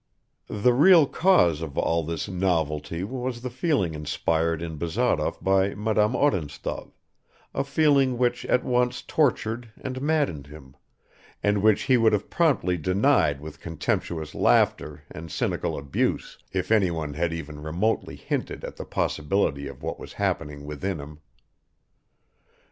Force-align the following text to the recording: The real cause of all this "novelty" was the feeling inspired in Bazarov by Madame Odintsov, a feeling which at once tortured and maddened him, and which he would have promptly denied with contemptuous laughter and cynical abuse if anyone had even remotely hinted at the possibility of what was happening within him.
The 0.47 0.73
real 0.73 1.05
cause 1.05 1.61
of 1.61 1.77
all 1.77 2.01
this 2.03 2.27
"novelty" 2.27 3.03
was 3.03 3.41
the 3.43 3.51
feeling 3.51 3.93
inspired 3.93 4.59
in 4.59 4.77
Bazarov 4.79 5.37
by 5.43 5.75
Madame 5.75 6.13
Odintsov, 6.15 6.89
a 7.53 7.63
feeling 7.63 8.17
which 8.17 8.43
at 8.47 8.63
once 8.63 9.03
tortured 9.03 9.71
and 9.79 10.01
maddened 10.01 10.47
him, 10.47 10.75
and 11.43 11.61
which 11.61 11.83
he 11.83 11.97
would 11.97 12.13
have 12.13 12.31
promptly 12.31 12.77
denied 12.77 13.41
with 13.41 13.61
contemptuous 13.61 14.33
laughter 14.33 15.03
and 15.11 15.31
cynical 15.31 15.77
abuse 15.77 16.39
if 16.51 16.71
anyone 16.71 17.13
had 17.13 17.31
even 17.31 17.61
remotely 17.61 18.15
hinted 18.15 18.63
at 18.63 18.77
the 18.77 18.85
possibility 18.85 19.67
of 19.67 19.83
what 19.83 19.99
was 19.99 20.13
happening 20.13 20.65
within 20.65 20.97
him. 20.99 21.19